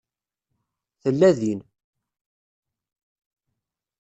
Tella 1.01 1.29
din. 1.39 1.59